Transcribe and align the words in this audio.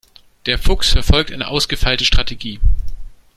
Der 0.47 0.57
Fuchs 0.57 0.89
verfolgt 0.93 1.31
eine 1.31 1.47
ausgefeilte 1.47 2.05
Strategie. 2.05 2.59